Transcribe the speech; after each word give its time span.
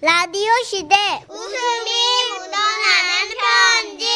라디오 0.00 0.48
시대 0.64 0.94
웃음이 1.28 1.90
묻어나는 2.30 3.98
편지 3.98 4.06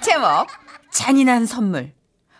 제목 0.00 0.46
잔인한 0.92 1.44
선물. 1.46 1.92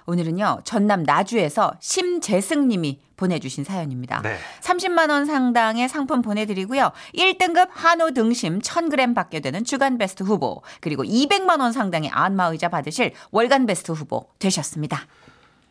오늘은요 0.06 0.60
전남 0.64 1.02
나주에서 1.02 1.72
심재승님이 1.80 3.00
보내주신 3.16 3.64
사연입니다. 3.64 4.20
네. 4.22 4.38
30만 4.60 5.10
원 5.10 5.24
상당의 5.26 5.88
상품 5.88 6.22
보내드리고요. 6.22 6.92
1등급 7.16 7.70
한우 7.72 8.12
등심 8.12 8.60
1,000g 8.60 9.14
받게 9.14 9.40
되는 9.40 9.64
주간 9.64 9.98
베스트 9.98 10.22
후보 10.22 10.62
그리고 10.80 11.02
200만 11.02 11.58
원 11.60 11.72
상당의 11.72 12.10
안마의자 12.10 12.68
받으실 12.68 13.12
월간 13.32 13.66
베스트 13.66 13.90
후보 13.90 14.28
되셨습니다. 14.38 15.06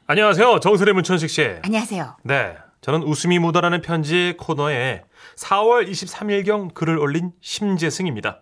안녕하세요. 0.07 0.59
정선의 0.59 0.93
문천식 0.93 1.29
씨. 1.29 1.41
안녕하세요. 1.61 2.17
네. 2.23 2.57
저는 2.83 3.03
웃음이 3.03 3.39
묻어나는 3.39 3.81
편지 3.81 4.35
코너에 4.37 5.03
4월 5.37 5.89
23일경 5.89 6.73
글을 6.73 6.97
올린 6.99 7.31
심재승입니다. 7.39 8.41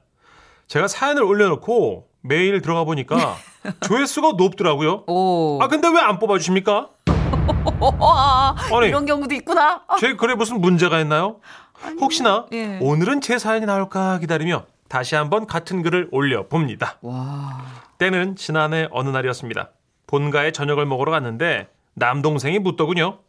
제가 0.67 0.88
사연을 0.88 1.22
올려놓고 1.23 2.08
매일 2.22 2.59
들어가 2.62 2.84
보니까 2.84 3.36
조회수가 3.86 4.34
높더라고요. 4.38 5.04
오. 5.08 5.59
아 5.62 5.67
근데 5.67 5.88
왜 5.90 6.00
안 6.00 6.17
뽑아주십니까? 6.17 6.90
아, 7.05 8.55
아니. 8.76 8.88
이런 8.88 9.05
경우도 9.05 9.34
있구나. 9.36 9.84
아, 9.88 9.98
제 10.00 10.16
글에 10.16 10.34
무슨 10.34 10.59
문제가 10.59 11.00
있나요? 11.02 11.39
혹시나 12.00 12.48
예. 12.52 12.80
오늘은 12.81 13.22
제 13.22 13.38
사연이 13.38 13.66
나올까 13.67 14.17
기다리며 14.20 14.66
다시 14.88 15.14
한번 15.16 15.45
같은 15.45 15.84
글을 15.84 16.09
올려 16.12 16.48
봅니다. 16.48 16.98
와. 17.02 17.62
때는 18.00 18.36
지난해 18.36 18.88
어느 18.92 19.09
날이었습니다. 19.09 19.70
본가에 20.08 20.52
저녁을 20.52 20.86
먹으러 20.88 21.12
갔는데 21.12 21.67
남동생이 21.94 22.58
묻더군요. 22.59 23.20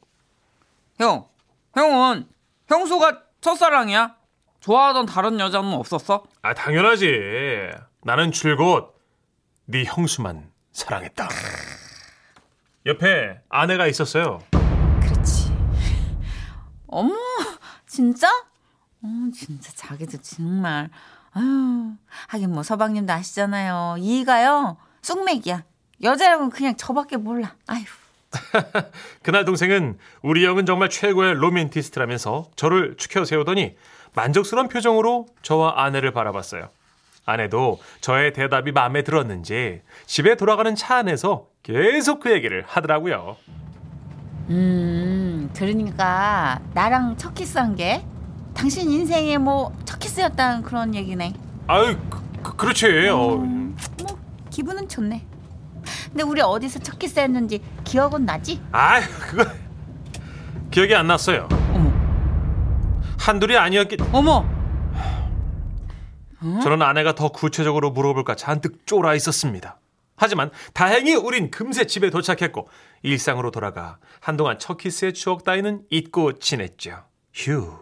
형, 0.98 1.28
형은 1.74 2.28
형수가 2.68 3.22
첫사랑이야? 3.40 4.16
좋아하던 4.60 5.06
다른 5.06 5.40
여자는 5.40 5.72
없었어? 5.72 6.24
아 6.42 6.54
당연하지. 6.54 7.70
나는 8.04 8.30
줄곧 8.30 8.94
네 9.66 9.84
형수만 9.84 10.50
사랑했다. 10.72 11.28
옆에 12.86 13.40
아내가 13.48 13.86
있었어요. 13.86 14.40
그렇지. 15.00 15.52
어머, 16.86 17.14
진짜? 17.86 18.28
어, 19.02 19.08
진짜 19.34 19.72
자기도 19.74 20.18
정말. 20.20 20.90
아유, 21.32 21.92
하긴 22.28 22.52
뭐 22.52 22.62
서방님도 22.62 23.12
아시잖아요. 23.12 23.96
이가요, 23.98 24.76
쑥맥이야. 25.00 25.64
여자라고는 26.02 26.50
그냥 26.50 26.76
저밖에 26.76 27.16
몰라. 27.16 27.56
아유. 27.66 27.84
그날 29.22 29.44
동생은 29.44 29.98
우리 30.22 30.44
형은 30.46 30.66
정말 30.66 30.88
최고의 30.88 31.34
로맨티스트라면서 31.34 32.46
저를 32.56 32.96
추켜 32.96 33.24
세우더니 33.24 33.76
만족스러운 34.14 34.68
표정으로 34.68 35.26
저와 35.42 35.82
아내를 35.84 36.12
바라봤어요. 36.12 36.68
아내도 37.24 37.78
저의 38.00 38.32
대답이 38.32 38.72
마음에 38.72 39.02
들었는지 39.02 39.82
집에 40.06 40.34
돌아가는 40.36 40.74
차 40.74 40.96
안에서 40.96 41.46
계속 41.62 42.20
그 42.20 42.32
얘기를 42.32 42.64
하더라고요. 42.66 43.36
음, 44.50 45.50
들으니까 45.52 46.60
나랑 46.74 47.16
첫 47.16 47.34
키스한 47.34 47.76
게 47.76 48.04
당신 48.54 48.90
인생의 48.90 49.38
뭐 49.38 49.72
첫 49.92 49.98
키스였다는 49.98 50.62
그런 50.62 50.94
얘기네. 50.94 51.34
아유, 51.66 51.96
그, 52.42 52.56
그, 52.56 52.66
렇지 52.66 53.08
어, 53.08 53.36
뭐 53.36 54.18
기분은 54.50 54.88
좋네. 54.88 55.24
근데 56.08 56.22
우리 56.22 56.40
어디서 56.40 56.78
첫 56.78 56.98
키스했는지 56.98 57.60
기억은 57.92 58.24
나지? 58.24 58.58
아, 58.72 59.06
그거 59.06 59.44
기억이 60.70 60.94
안 60.94 61.06
났어요. 61.06 61.46
어머, 61.74 61.92
한둘이 63.20 63.54
아니었기. 63.54 63.98
어머, 64.12 64.48
저는 66.62 66.80
아내가 66.80 67.14
더 67.14 67.28
구체적으로 67.28 67.90
물어볼까 67.90 68.34
잔뜩 68.34 68.86
쫄아 68.86 69.14
있었습니다. 69.16 69.78
하지만 70.16 70.50
다행히 70.72 71.14
우린 71.14 71.50
금세 71.50 71.84
집에 71.84 72.08
도착했고 72.08 72.66
일상으로 73.02 73.50
돌아가 73.50 73.98
한동안 74.20 74.58
첫 74.58 74.78
키스의 74.78 75.12
추억 75.12 75.44
따위는 75.44 75.82
잊고 75.90 76.38
지냈죠. 76.38 77.04
휴. 77.34 77.78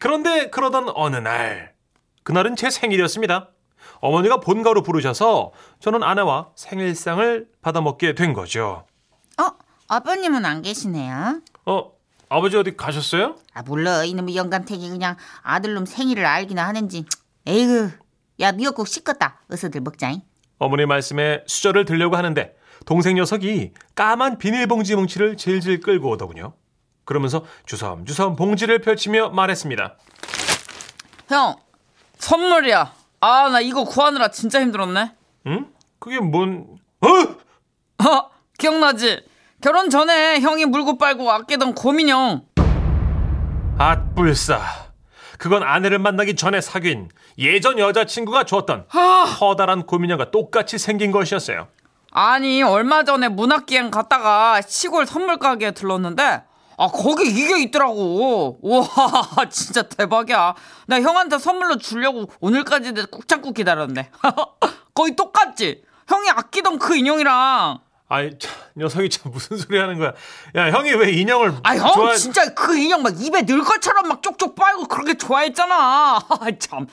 그런데 0.00 0.50
그러던 0.50 0.90
어느 0.96 1.14
날 1.14 1.72
그날은 2.24 2.56
제 2.56 2.68
생일이었습니다. 2.68 3.50
어머니가 4.00 4.40
본가로 4.40 4.82
부르셔서 4.82 5.52
저는 5.78 6.02
아내와 6.02 6.50
생일상을 6.56 7.46
받아 7.62 7.80
먹게 7.80 8.16
된 8.16 8.32
거죠. 8.32 8.86
어, 9.88 9.94
아버님은 9.94 10.44
안 10.44 10.62
계시네요. 10.62 11.40
어, 11.66 11.92
아버지 12.28 12.56
어디 12.56 12.76
가셨어요? 12.76 13.36
아 13.54 13.62
몰라 13.62 14.04
이놈의 14.04 14.36
영감탱이 14.36 14.88
그냥 14.90 15.16
아들놈 15.42 15.86
생일을 15.86 16.24
알기나 16.26 16.66
하는지 16.66 17.04
에이그 17.46 17.92
야 18.40 18.52
미역국 18.52 18.88
식었다 18.88 19.40
어서들 19.50 19.80
먹자잉 19.82 20.22
어머니 20.58 20.86
말씀에 20.86 21.44
수저를 21.46 21.84
들려고 21.84 22.16
하는데 22.16 22.56
동생 22.84 23.14
녀석이 23.16 23.72
까만 23.94 24.38
비닐봉지 24.38 24.96
뭉치를 24.96 25.36
질질 25.36 25.80
끌고 25.80 26.10
오더군요. 26.10 26.54
그러면서 27.04 27.44
주섬주섬 27.66 28.36
봉지를 28.36 28.80
펼치며 28.80 29.30
말했습니다. 29.30 29.96
형, 31.28 31.56
선물이야. 32.18 32.92
아, 33.20 33.48
나 33.48 33.60
이거 33.60 33.84
구하느라 33.84 34.28
진짜 34.30 34.60
힘들었네. 34.60 35.14
응? 35.46 35.72
그게 35.98 36.20
뭔... 36.20 36.78
어? 37.00 38.08
어, 38.08 38.30
기억나지? 38.58 39.24
결혼 39.60 39.90
전에 39.90 40.40
형이 40.40 40.66
물고 40.66 40.98
빨고 40.98 41.30
아끼던 41.30 41.74
고민형. 41.74 42.42
앗불싸. 43.78 44.60
그건 45.38 45.62
아내를 45.62 45.98
만나기 45.98 46.34
전에 46.34 46.60
사귄 46.60 47.10
예전 47.38 47.78
여자친구가 47.78 48.44
줬던 48.44 48.86
커다란 49.38 49.84
고민형과 49.84 50.30
똑같이 50.30 50.78
생긴 50.78 51.10
것이었어요. 51.12 51.68
아니, 52.12 52.62
얼마 52.62 53.02
전에 53.04 53.28
문학기행 53.28 53.90
갔다가 53.90 54.62
시골 54.62 55.04
선물 55.04 55.36
가게에 55.38 55.72
들렀는데, 55.72 56.42
아, 56.78 56.86
거기 56.88 57.28
이게 57.28 57.60
있더라고. 57.62 58.58
우와, 58.62 58.86
진짜 59.50 59.82
대박이야. 59.82 60.54
나 60.86 61.00
형한테 61.00 61.38
선물로 61.38 61.76
주려고 61.76 62.26
오늘까지 62.40 62.92
꾹 63.10 63.28
참고 63.28 63.52
기다렸네. 63.52 64.10
거의 64.94 65.14
똑같지? 65.16 65.82
형이 66.08 66.30
아끼던 66.30 66.78
그 66.78 66.96
인형이랑. 66.96 67.80
아이, 68.08 68.30
참, 68.38 68.52
녀석이 68.76 69.10
참 69.10 69.32
무슨 69.32 69.56
소리 69.56 69.78
하는 69.78 69.98
거야. 69.98 70.12
야, 70.54 70.70
형이 70.70 70.92
왜 70.92 71.10
인형을 71.10 71.54
아, 71.64 71.74
형 71.76 71.92
좋아... 71.92 72.14
진짜 72.14 72.54
그 72.54 72.76
인형 72.76 73.02
막 73.02 73.20
입에 73.20 73.42
넣을 73.42 73.62
것처럼 73.64 74.06
막 74.08 74.22
쪽쪽 74.22 74.54
빨고 74.54 74.86
그렇게 74.86 75.14
좋아했잖아. 75.14 76.20
참. 76.60 76.86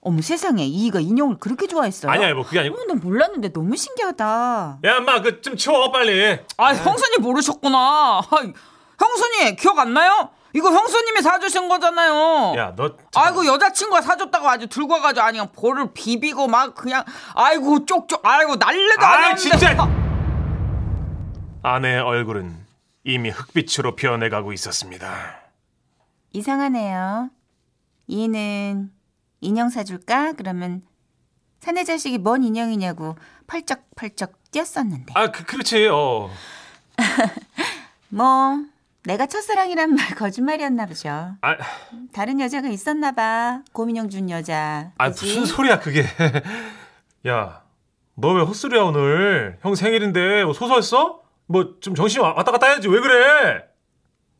어머 0.00 0.20
세상에 0.22 0.64
이가 0.64 1.00
인형을 1.00 1.38
그렇게 1.38 1.66
좋아했어요? 1.66 2.10
아니야, 2.12 2.34
뭐 2.34 2.44
그게 2.44 2.60
아니고. 2.60 2.76
어머 2.76 2.84
나 2.86 2.94
몰랐는데 2.94 3.52
너무 3.52 3.76
신기하다 3.76 4.78
야, 4.84 4.96
엄마, 4.98 5.20
그 5.20 5.40
좀 5.40 5.56
치워, 5.56 5.90
빨리. 5.92 6.38
아, 6.56 6.74
형수님 6.74 7.22
모르셨구나. 7.22 8.22
형수님 8.98 9.56
기억 9.56 9.78
안 9.78 9.94
나요? 9.94 10.30
이거 10.52 10.70
형수님이 10.72 11.20
사주신 11.22 11.68
거잖아요. 11.68 12.54
야, 12.56 12.72
너. 12.76 12.90
아이고 13.14 13.44
여자친구가 13.46 14.00
사줬다고 14.00 14.48
아주 14.48 14.66
들고 14.68 14.94
와가지고 14.94 15.24
아니 15.26 15.38
그냥 15.38 15.52
볼을 15.52 15.92
비비고 15.92 16.46
막 16.48 16.74
그냥 16.74 17.04
아이고 17.34 17.84
쪽쪽 17.84 18.20
아이고 18.26 18.56
난리도 18.56 19.04
아니었는데 19.04 19.40
진짜. 19.40 19.88
아내의 21.66 21.98
얼굴은 22.00 22.56
이미 23.02 23.28
흑빛으로 23.30 23.96
변해가고 23.96 24.52
있었습니다. 24.52 25.40
이상하네요 26.32 27.28
얘는 28.08 28.92
인형 29.40 29.68
사줄까? 29.68 30.34
그러면 30.34 30.82
사내 31.58 31.82
자식이 31.82 32.18
뭔 32.18 32.44
인형이냐고 32.44 33.16
펄쩍펄쩍 33.48 34.50
뛰었었는데 34.52 35.12
아, 35.16 35.32
그, 35.32 35.44
그렇지, 35.44 35.88
어. 35.88 36.30
뭐 38.10 38.58
내가 39.02 39.26
첫사랑이란 39.26 39.92
말 39.96 40.14
거짓말이었나 40.14 40.86
보죠 40.86 41.08
아, 41.40 41.56
다른 42.12 42.38
여자가 42.38 42.68
있었나 42.68 43.10
봐 43.10 43.62
고민형 43.72 44.08
준 44.08 44.30
여자 44.30 44.92
아 44.98 45.08
그지? 45.10 45.26
무슨 45.26 45.46
소리야, 45.46 45.80
그게. 45.80 46.04
야, 47.26 47.64
너 48.14 48.34
왜 48.34 48.42
헛소리야, 48.44 48.82
오늘? 48.84 49.58
형 49.62 49.74
생일인데, 49.74 50.44
뭐 50.44 50.52
소설 50.52 50.80
써? 50.84 51.25
뭐, 51.46 51.74
좀 51.80 51.94
정신 51.94 52.20
왔다 52.22 52.50
갔다 52.52 52.66
해야지, 52.66 52.88
왜 52.88 53.00
그래? 53.00 53.64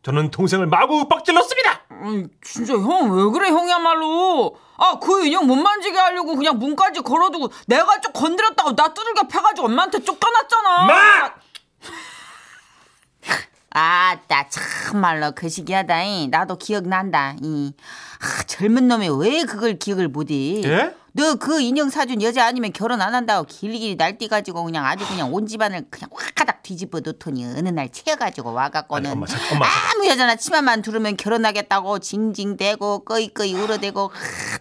저는 0.03 0.31
동생을 0.31 0.67
마구 0.67 1.09
빡질렀습니다! 1.09 1.81
아니, 1.89 2.25
진짜 2.45 2.75
형 2.75 3.11
왜 3.11 3.31
그래 3.33 3.49
형이야말로 3.51 4.57
아 4.77 4.99
그 5.01 5.25
인형 5.27 5.47
못 5.47 5.57
만지게 5.57 5.99
하려고 5.99 6.37
그냥 6.37 6.59
문까지 6.59 7.01
걸어두고 7.01 7.49
내가 7.67 8.01
좀 8.01 8.13
건드렸다고 8.13 8.77
나 8.77 8.93
두들겨 8.93 9.23
패가지고 9.27 9.67
엄마한테 9.67 10.05
쫓겨났잖아 10.05 10.85
마! 10.85 11.35
아따 13.71 14.49
참말로 14.49 15.33
그 15.35 15.49
시기하다잉 15.49 16.31
나도 16.31 16.57
기억난다 16.57 17.35
이 17.43 17.73
아, 18.21 18.43
젊은 18.45 18.89
놈이 18.89 19.09
왜 19.19 19.43
그걸 19.45 19.79
기억을 19.79 20.09
못해 20.09 20.63
예? 20.63 20.95
너 21.17 21.35
그 21.37 21.61
인형 21.61 21.89
사준 21.89 22.21
여자 22.23 22.45
아니면 22.47 22.73
결혼 22.73 23.01
안 23.01 23.15
한다고 23.15 23.47
길리길리 23.47 23.97
날뛰 23.97 24.29
가지고 24.29 24.65
그냥 24.65 24.85
아주 24.85 25.07
그냥 25.09 25.33
온 25.33 25.47
집안을 25.47 25.87
그냥 25.91 26.11
확가닥 26.15 26.63
뒤집어 26.63 27.01
놓더니 27.01 27.45
어느 27.45 27.69
날 27.71 27.89
채가지고 27.91 28.53
와갖고는 28.53 29.07
아니, 29.07 29.13
엄마, 29.15 29.27
잠- 29.27 29.39
엄마, 29.53 29.65
잠깐. 29.67 29.91
아무 29.95 30.07
여자나 30.09 30.37
치마만 30.37 30.83
두르면 30.83 31.17
결혼하겠다고 31.17 32.01
징징대고 32.01 33.05
꺼이꺼이 33.05 33.55
울어대고 33.55 34.11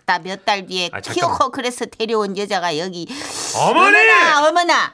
나몇달 0.06 0.66
뒤에 0.68 0.90
아, 0.94 1.02
잠깐만. 1.02 1.14
키워커 1.14 1.50
그래서 1.52 1.86
데려온 1.86 2.38
여자가 2.38 2.78
여기 2.78 3.08
어머니! 3.58 3.98
어머나 3.98 4.48
어머나 4.48 4.94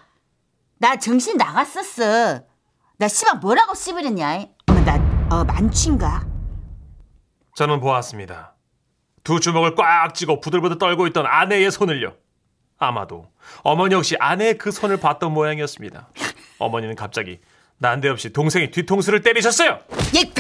나 0.80 0.96
정신 0.98 1.38
나갔었어 1.38 2.42
나 2.98 3.08
씨발 3.08 3.40
뭐라고 3.40 3.76
씹으렸냐 3.76 4.46
어머 4.68 4.80
나 4.82 5.12
어 5.32 5.46
만취인가 5.46 6.26
저는 7.56 7.80
보았습니다. 7.80 8.56
두 9.24 9.40
주먹을 9.40 9.76
꽉 9.76 10.14
쥐고 10.14 10.42
부들부들 10.42 10.78
떨고 10.78 11.08
있던 11.08 11.26
아내의 11.26 11.72
손을요. 11.72 12.14
아마도 12.78 13.28
어머니 13.64 13.94
역시 13.94 14.16
아내의 14.20 14.58
그 14.58 14.72
손을 14.72 14.98
봤던 14.98 15.32
모양이었습니다. 15.34 16.10
어머니는 16.58 16.96
갑자기 16.96 17.40
난데없이 17.78 18.34
동생이 18.34 18.72
뒤통수를 18.72 19.22
때리셨어요. 19.22 19.80
얘 20.16 20.32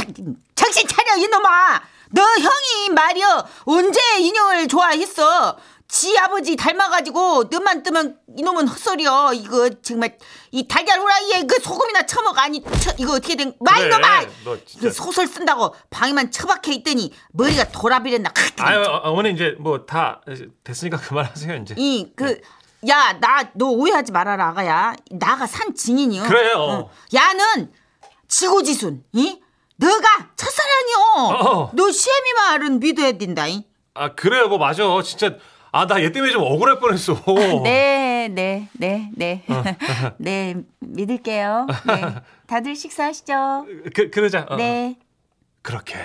정신 0.55 0.87
차려 0.87 1.17
이놈아 1.17 1.81
너 2.11 2.21
형이 2.21 2.89
말이여 2.93 3.47
언제 3.65 3.99
인형을 4.19 4.67
좋아했어 4.67 5.57
지 5.91 6.17
아버지 6.17 6.55
닮아가지고 6.55 7.49
너만 7.51 7.83
뜨면 7.83 8.17
이놈은 8.37 8.65
헛소리여. 8.69 9.33
이거 9.33 9.69
정말 9.81 10.17
이 10.51 10.65
달걀 10.65 11.01
후라이에 11.01 11.43
그 11.43 11.59
소금이나 11.59 12.05
처먹 12.05 12.37
아니 12.39 12.63
처, 12.63 12.91
이거 12.97 13.15
어떻게 13.15 13.35
된마 13.35 13.53
그래, 13.75 13.89
너 14.45 14.55
진짜. 14.65 14.87
이거 14.87 14.89
소설 14.89 15.27
쓴다고 15.27 15.75
방에만 15.89 16.31
처박혀 16.31 16.71
있더니 16.71 17.11
머리가 17.33 17.65
돌아비렸나. 17.71 18.31
아유 18.59 18.79
어, 18.83 19.01
어머니 19.09 19.31
이제 19.31 19.57
뭐 19.59 19.85
다 19.85 20.21
됐으니까 20.63 20.95
그만하세요 20.97 21.55
이제. 21.57 21.75
이그야나 21.77 23.51
너 23.55 23.65
오해하지 23.65 24.13
말아라 24.13 24.47
아가야. 24.47 24.95
나가 25.11 25.45
산 25.45 25.75
증인이요. 25.75 26.23
그래요. 26.23 26.55
어. 26.57 26.89
야는 27.13 27.69
지고지순 28.29 29.03
이? 29.11 29.41
너가 29.75 30.29
첫사랑이요. 30.37 30.97
어. 31.17 31.71
너 31.73 31.91
시애미 31.91 32.33
말은 32.33 32.79
믿어야 32.79 33.11
된다 33.17 33.45
이. 33.47 33.65
아 33.93 34.13
그래요. 34.15 34.47
뭐 34.47 34.57
맞아. 34.57 34.83
진짜 35.03 35.35
아 35.73 35.85
나 35.85 35.99
얘 36.01 36.11
때문에 36.11 36.31
좀 36.33 36.43
억울할 36.43 36.79
뻔했어. 36.79 37.15
네, 37.63 38.27
네, 38.29 38.67
네, 38.73 39.09
네. 39.15 39.43
네, 40.17 40.55
믿을게요. 40.79 41.67
네. 41.87 42.15
다들 42.47 42.75
식사하시죠. 42.75 43.65
그 43.95 44.09
그러자. 44.09 44.45
어. 44.49 44.55
네. 44.57 44.97
그렇게 45.61 45.95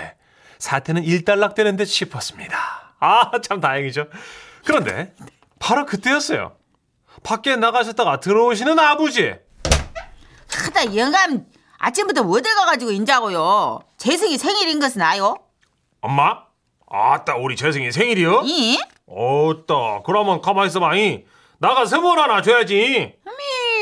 사태는 0.58 1.02
일단락되는 1.02 1.76
듯 1.76 1.86
싶었습니다. 1.86 2.94
아, 3.00 3.30
참 3.42 3.60
다행이죠. 3.60 4.06
그런데 4.64 5.14
바로 5.58 5.84
그때였어요. 5.84 6.52
밖에 7.24 7.56
나가셨다가 7.56 8.20
들어오시는 8.20 8.78
아버지. 8.78 9.34
하다 10.48 10.94
영감 10.96 11.44
아침부터 11.78 12.22
어딜 12.22 12.54
가가지고 12.54 12.92
인자고요 12.92 13.80
재승이 13.98 14.38
생일인 14.38 14.78
것은 14.80 15.02
아요 15.02 15.36
엄마? 16.00 16.44
아따, 16.88 17.34
우리 17.36 17.56
재승이 17.56 17.90
생일이요? 17.90 18.42
이? 18.44 18.78
어따, 19.20 20.02
그러면 20.04 20.42
가만히 20.42 20.68
있어봐. 20.68 20.94
이. 20.96 21.24
나가 21.58 21.86
선물 21.86 22.18
하나 22.18 22.42
줘야지. 22.42 23.14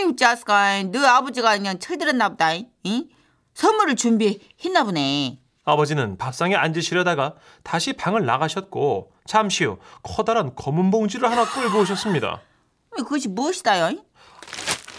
이 0.06 0.16
짜스가 0.16 0.84
너 0.92 1.04
아버지가 1.06 1.56
그냥 1.56 1.78
철들었나 1.80 2.28
보다 2.28 2.52
이? 2.54 3.08
선물을 3.54 3.96
준비했나 3.96 4.84
보네 4.84 5.38
아버지는 5.64 6.18
밥상에 6.18 6.54
앉으시려다가 6.54 7.34
다시 7.62 7.94
방을 7.94 8.26
나가셨고 8.26 9.12
잠시 9.26 9.64
후 9.64 9.78
커다란 10.02 10.54
검은 10.54 10.90
봉지를 10.90 11.30
하나 11.30 11.44
끌고 11.46 11.80
오셨습니다. 11.80 12.42
그것이 12.90 13.28
무엇이다요 13.28 13.90
이? 13.92 14.00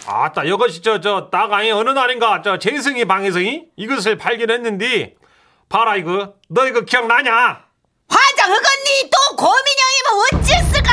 아따 0.06 0.42
이것이 0.44 0.82
저 0.82 1.00
저 1.00 1.28
나가이 1.30 1.70
어느 1.70 1.90
날인가 1.90 2.42
저 2.42 2.58
재승이 2.58 3.04
방에서 3.04 3.40
이? 3.40 3.66
이것을 3.76 4.18
발견했는데 4.18 5.14
봐라 5.68 5.96
이거 5.96 6.34
너 6.48 6.66
이거 6.66 6.80
기억나냐? 6.80 7.64
화장 8.08 8.50
흑언니 8.50 9.10
또 9.10 9.36
고민형이면 9.36 9.85
어찌했을까 10.34 10.92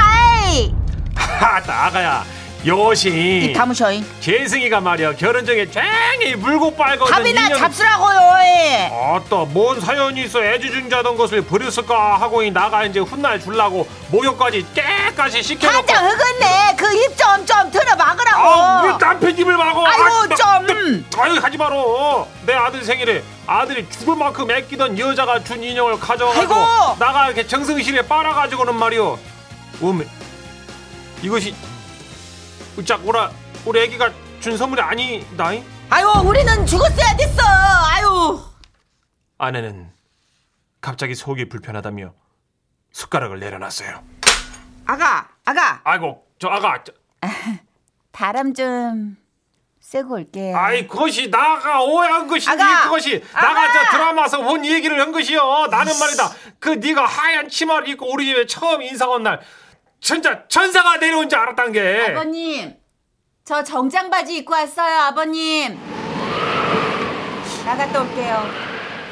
아따 1.40 1.86
아가야 1.86 2.24
요시 2.66 3.10
이 3.50 3.54
다무셔 3.54 3.92
이. 3.92 4.02
재승이가 4.22 4.80
말이야. 4.80 5.16
결혼 5.18 5.46
전에 5.46 5.70
쟁이 5.70 6.34
물고 6.38 6.74
빨거든 6.74 7.12
밥이나 7.14 7.42
인연- 7.48 7.60
잡수라고요 7.60 8.18
예. 8.46 8.90
아따 8.90 9.36
뭔 9.50 9.82
사연이 9.82 10.24
있어? 10.24 10.42
애지중지하던 10.42 11.18
것을 11.18 11.42
버렸을까 11.46 12.16
하고 12.22 12.42
이 12.42 12.50
나가 12.52 12.86
이제 12.86 13.02
훗날 13.02 13.38
줄라고 13.42 13.86
목욕까지 14.08 14.66
깨끗이 14.74 15.44
시켜놓고. 15.44 15.78
화장 15.78 16.06
흑언네. 16.10 16.76
그입좀좀 16.78 17.72
들어 17.72 17.96
막으라고. 17.98 18.42
아왜 18.50 18.98
남편 18.98 19.38
입을 19.38 19.58
막어? 19.58 19.86
아유, 19.86 20.02
아, 20.02 20.28
나- 20.28 20.36
좀. 20.36 21.06
나- 21.12 21.24
아유 21.24 21.40
하지 21.44 21.58
마라 21.58 21.76
내 22.46 22.54
아들 22.54 22.82
생일에 22.86 23.24
아들이 23.46 23.86
죽을 23.90 24.16
만큼 24.16 24.50
애끼던 24.50 24.98
여자가 24.98 25.44
준 25.44 25.62
인형을 25.62 26.00
가져가지고 26.00 26.54
아이고. 26.56 26.96
나가 26.98 27.26
이렇게 27.26 27.46
정승실에 27.46 28.04
빨아가지고는 28.04 28.74
말이오. 28.76 29.20
어메 29.82 30.06
이것이 31.22 31.54
짝 32.86 33.06
오라 33.08 33.32
우리 33.66 33.82
애기가 33.82 34.12
준 34.40 34.58
선물이 34.58 34.82
아니다잉? 34.82 35.64
아유 35.90 36.08
우리는 36.26 36.66
죽었어야 36.66 37.16
됐어. 37.16 37.42
아유. 37.92 38.42
아내는 39.38 39.92
갑자기 40.82 41.16
속이 41.16 41.50
불편하다며 41.50 42.14
숟가락을 42.92 43.40
내려놨어요. 43.40 44.04
아가 44.86 45.30
아가. 45.46 45.82
아이고 45.84 46.26
저 46.40 46.50
아가 46.50 46.84
저, 46.84 46.92
바람 48.12 48.54
좀 48.54 49.18
쐬고 49.80 50.16
올게요. 50.16 50.58
아이 50.58 50.88
그것이 50.88 51.30
나가 51.30 51.82
오해한 51.84 52.28
것이니 52.28 52.54
아가! 52.54 52.84
그것이. 52.86 53.24
아가! 53.34 53.54
나가. 53.54 53.86
저 53.86 53.92
드라마에서 53.98 54.42
본 54.42 54.66
얘기를 54.66 55.00
한 55.00 55.12
것이요 55.12 55.68
나는 55.68 55.98
말이다. 56.00 56.30
그 56.60 56.70
네가 56.70 57.06
하얀 57.06 57.50
치마를 57.50 57.88
입고 57.90 58.12
우리 58.12 58.26
집에 58.26 58.46
처음 58.46 58.82
인사 58.82 59.08
온날 59.08 59.42
진짜 60.08 60.46
천사가 60.50 60.98
내려온 60.98 61.30
줄 61.30 61.40
알았단 61.40 61.72
게. 61.72 62.08
아버님, 62.10 62.76
저 63.46 63.64
정장 63.64 64.10
바지 64.10 64.36
입고 64.36 64.54
왔어요, 64.54 65.00
아버님. 65.00 65.80
나갔다 67.66 68.02
올게요. 68.02 68.46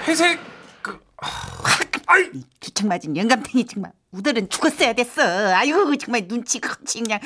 회색 0.05 0.38
그 0.81 0.99
아이. 2.07 2.29
주책 2.59 2.88
맞은 2.88 3.15
영감탱이 3.15 3.65
정말 3.65 3.93
우들은 4.11 4.49
죽었어야 4.49 4.91
됐어. 4.91 5.21
아유 5.55 5.95
정말 5.97 6.27
눈치 6.27 6.59
커지 6.59 6.99
그냥 7.01 7.19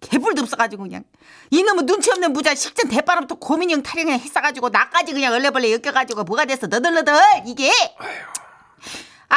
개불도 0.00 0.40
없어가지고 0.40 0.84
그냥. 0.84 1.04
이놈의 1.50 1.84
눈치 1.84 2.10
없는 2.10 2.32
부자 2.32 2.54
식전 2.54 2.88
대바람부터 2.88 3.34
고민형 3.34 3.82
타령에 3.82 4.12
했어가지고 4.14 4.70
나까지 4.70 5.12
그냥 5.12 5.34
얼레벌레 5.34 5.70
엮여가지고 5.72 6.24
뭐가 6.24 6.46
됐어 6.46 6.68
너덜너덜? 6.68 7.20
이게? 7.46 7.70
아 7.98 8.04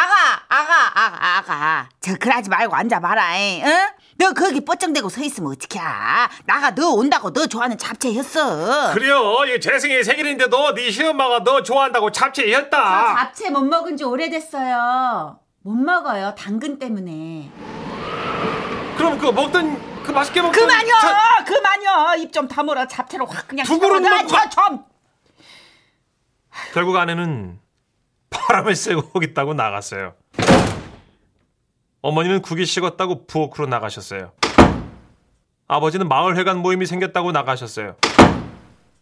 가 0.01 0.43
아가 0.49 0.99
아가 1.05 1.37
아가. 1.37 1.89
저 2.01 2.15
그러지 2.15 2.49
말고 2.49 2.75
앉아봐라 2.75 3.35
응? 3.63 3.89
너 4.17 4.33
거기 4.33 4.63
뻗정대고 4.63 5.09
서 5.09 5.21
있으면 5.23 5.51
어떡해? 5.53 5.83
나가 6.45 6.73
너 6.75 6.89
온다고 6.91 7.31
너 7.31 7.45
좋아하는 7.47 7.77
잡채였어. 7.77 8.93
그래요. 8.93 9.43
이 9.45 9.59
재승이 9.59 10.03
생일인데도 10.03 10.73
네 10.75 10.89
시엄마가 10.91 11.43
너 11.43 11.61
좋아한다고 11.63 12.11
저 12.11 12.25
잡채였다. 12.25 13.15
잡채 13.17 13.49
못 13.51 13.61
먹은 13.63 13.97
지 13.97 14.03
오래됐어요. 14.03 15.39
못 15.63 15.73
먹어요, 15.75 16.35
당근 16.37 16.77
때문에. 16.79 17.49
그럼 18.97 19.17
그 19.17 19.27
먹던 19.27 20.03
그 20.03 20.11
맛있게 20.11 20.41
먹던 20.41 20.59
그만요! 20.67 20.91
자- 21.01 21.43
그만요! 21.45 22.21
입 22.21 22.31
좀 22.33 22.47
다물어 22.47 22.85
잡채로 22.87 23.25
확 23.25 23.47
그냥 23.47 23.65
두 23.65 23.79
그릇. 23.79 23.99
먹고- 24.01 24.27
저좀! 24.27 24.83
결국 26.73 26.95
아내는 26.97 27.59
바람을 28.33 28.75
쐬고 28.75 29.11
오겠다고 29.15 29.53
나갔어요. 29.53 30.13
어머니는 32.01 32.41
국이 32.41 32.65
식었다고 32.65 33.27
부엌으로 33.27 33.67
나가셨어요. 33.67 34.33
아버지는 35.67 36.07
마을회관 36.07 36.57
모임이 36.57 36.85
생겼다고 36.85 37.31
나가셨어요. 37.31 37.95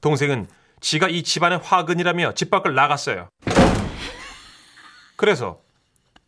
동생은 0.02 0.48
지가 0.80 1.08
이 1.10 1.24
집안의 1.24 1.60
화근이라며 1.64 2.34
집 2.34 2.50
밖을 2.50 2.76
나갔어요. 2.76 3.30
그래서 5.16 5.60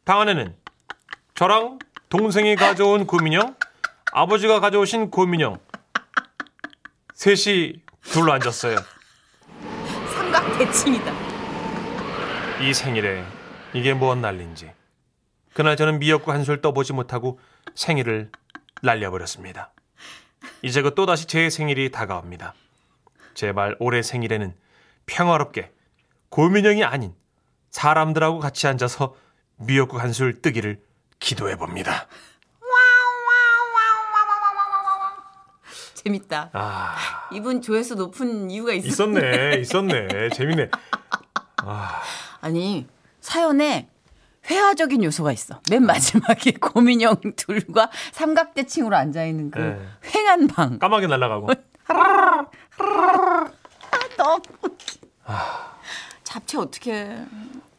방 0.05 0.22
안에는 0.22 0.55
저랑 1.36 1.79
동생이 2.10 2.55
가져온 2.55 3.07
고민형, 3.07 3.55
아버지가 4.12 4.60
가져오신 4.60 5.10
고민형 5.10 5.57
셋이 7.15 7.74
둘러 8.03 8.33
앉았어요. 8.33 8.77
삼각 10.13 10.57
대칭이다 10.60 11.33
이 12.63 12.74
생일에 12.74 13.24
이게 13.74 13.93
뭔 13.93 14.22
난리인지 14.22 14.72
그날 15.53 15.75
저는 15.75 16.00
미역국 16.00 16.32
한 16.32 16.43
술 16.43 16.62
떠보지 16.62 16.93
못하고 16.93 17.39
생일을 17.75 18.32
날려버렸습니다. 18.82 19.72
이제 20.62 20.82
그 20.82 20.96
또다시 20.96 21.25
제 21.27 21.50
생일이 21.50 21.91
다가옵니다. 21.91 22.53
제발 23.34 23.75
올해 23.79 24.01
생일에는 24.01 24.53
평화롭게 25.05 25.72
고민형이 26.29 26.84
아닌 26.84 27.13
사람들하고 27.72 28.39
같이 28.39 28.67
앉아서 28.67 29.15
미역국 29.58 30.01
한 30.01 30.13
술 30.13 30.41
뜨기를 30.41 30.82
기도해 31.20 31.55
봅니다. 31.58 32.08
재밌다. 35.96 36.50
아, 36.51 36.96
이분 37.32 37.62
조회수 37.62 37.96
높은 37.96 38.51
이유가 38.51 38.74
있어. 38.74 38.88
있었네, 38.88 39.55
있었네. 39.62 40.29
재밌네. 40.36 40.70
아, 41.65 42.01
아니 42.47 42.85
사연에 43.21 43.88
회화적인 44.50 45.01
요소가 45.05 45.31
있어. 45.31 45.62
맨 45.71 45.85
마지막에 45.85 46.51
고민형 46.59 47.15
둘과 47.38 47.89
삼각대칭으로 48.12 48.93
앉아 48.93 49.23
있는 49.25 49.50
그 49.50 49.59
네. 49.59 49.79
횡한 50.13 50.47
방. 50.47 50.77
까마귀 50.77 51.07
날아가고. 51.07 51.47
너무 54.17 54.41
웃기. 54.62 55.00
잡채 56.25 56.57
어떻게? 56.57 57.17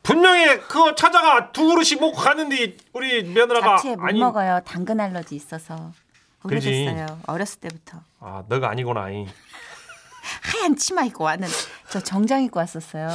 분명히 0.03 0.59
그거 0.61 0.95
찾아가 0.95 1.53
두 1.53 1.67
그릇씩 1.69 2.01
먹고 2.01 2.17
가는데 2.17 2.79
우리 2.95 3.23
며느라가 3.23 3.77
잡채 3.77 3.97
못 3.97 4.13
먹어요. 4.15 4.61
당근 4.65 4.99
알러지 5.01 5.35
있어서. 5.37 5.93
그지. 6.43 6.69
오래됐어요. 6.69 7.21
어렸을 7.27 7.61
때부터. 7.61 8.01
아, 8.21 8.43
너가 8.49 8.71
아니구나. 8.71 9.11
이. 9.11 9.27
하얀 10.43 10.75
치마 10.77 11.03
입고 11.05 11.25
왔는 11.25 11.47
저 11.91 12.01
정장 12.01 12.43
입고 12.43 12.59
왔었어요. 12.61 13.11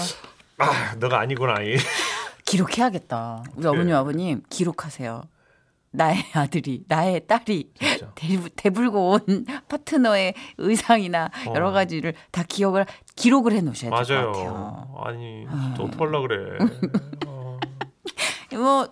아, 0.60 0.96
너가 0.96 1.20
아니구나. 1.20 1.62
이. 1.62 1.76
기록해야겠다. 2.46 3.44
우리 3.56 3.68
어머님 3.68 3.96
아버님 3.96 4.42
기록하세요. 4.50 5.24
나의 5.92 6.24
아들이 6.34 6.84
나의 6.88 7.26
딸이 7.28 7.72
진짜. 7.80 8.12
대, 8.16 8.28
대불 8.56 8.92
고 8.92 9.14
온 9.14 9.46
파트너의 9.68 10.34
의상이나 10.58 11.32
어. 11.48 11.54
여러 11.56 11.72
가지를 11.72 12.14
다 12.32 12.44
기억을 12.48 12.86
기록을 13.16 13.54
해 13.54 13.62
놓으셔야 13.62 13.90
될 14.04 14.06
것. 14.26 14.32
같아요. 14.32 14.96
아니, 15.04 15.46
또 15.76 15.86
어떡하려 15.86 16.22
그래. 16.22 16.58
어. 17.28 17.58
뭐 18.54 18.88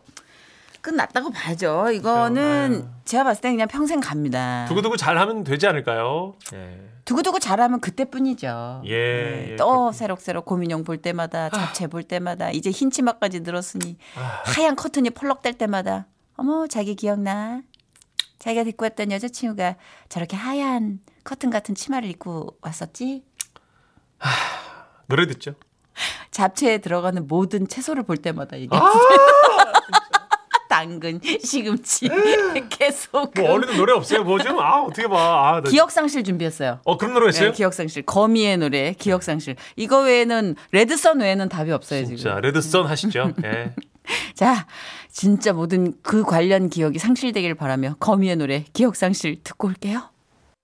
끝났다고 0.87 1.31
봐죠. 1.31 1.91
이거는 1.91 2.69
그렇죠. 2.69 2.89
제가 3.03 3.25
봤을 3.25 3.41
때 3.41 3.51
그냥 3.51 3.67
평생 3.67 3.99
갑니다. 3.99 4.65
두고두고 4.69 4.95
잘하면 4.95 5.43
되지 5.43 5.67
않을까요? 5.67 6.35
예. 6.53 6.79
두고두고 7.03 7.39
잘하면 7.39 7.81
그때뿐이죠. 7.81 8.83
네, 8.85 8.89
예, 8.89 9.51
예, 9.51 9.55
또. 9.57 9.91
새록새록 9.91 10.45
고민용 10.45 10.85
볼 10.85 10.97
때마다 10.97 11.49
잡채 11.49 11.87
볼 11.87 12.03
때마다 12.03 12.51
이제 12.51 12.71
흰 12.71 12.89
치마까지 12.89 13.41
늘었으니 13.41 13.97
아. 14.15 14.43
하얀 14.45 14.77
커튼이 14.77 15.09
펄럭댈 15.09 15.57
때마다 15.57 16.07
어머 16.37 16.67
자기 16.67 16.95
기억나? 16.95 17.63
자기가 18.39 18.63
데리고 18.63 18.85
왔던 18.85 19.11
여자친구가 19.11 19.75
저렇게 20.07 20.37
하얀 20.37 20.99
커튼 21.25 21.49
같은 21.49 21.75
치마를 21.75 22.09
입고 22.11 22.59
왔었지? 22.61 23.25
노래 25.07 25.27
듣죠? 25.27 25.55
잡채에 26.31 26.77
들어가는 26.77 27.27
모든 27.27 27.67
채소를 27.67 28.03
볼 28.03 28.15
때마다 28.17 28.55
이게 28.55 28.75
아! 28.77 28.93
당근, 30.97 31.21
시금치, 31.43 32.09
계속 32.69 33.33
뭐 33.35 33.51
어린이 33.51 33.77
노래 33.77 33.93
없어요? 33.93 34.23
뭐 34.23 34.39
좀? 34.39 34.59
아, 34.59 34.81
어떻게 34.81 35.07
봐. 35.07 35.17
아, 35.17 35.61
나... 35.61 35.69
기억상실 35.69 36.23
준비했어요. 36.23 36.79
어, 36.83 36.97
그런 36.97 37.13
노래 37.13 37.27
했어요? 37.27 37.51
네, 37.51 37.55
기억상실. 37.55 38.03
거미의 38.03 38.57
노래, 38.57 38.93
기억상실. 38.93 39.55
이거 39.75 40.01
외에는 40.01 40.55
레드선 40.71 41.21
외에는 41.21 41.49
답이 41.49 41.71
없어요 41.71 42.05
지금. 42.05 42.17
자, 42.17 42.39
레드선 42.39 42.85
하시죠. 42.85 43.33
예. 43.45 43.73
자, 44.33 44.65
진짜 45.11 45.53
모든 45.53 45.93
그 46.01 46.23
관련 46.23 46.69
기억이 46.69 46.99
상실되길 46.99 47.55
바라며 47.55 47.95
거미의 47.99 48.37
노래 48.37 48.65
기억상실 48.73 49.43
듣고 49.43 49.67
올게요. 49.67 50.09